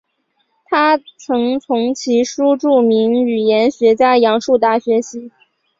[0.65, 5.31] 他曾从其叔著名语言学家杨树达学习。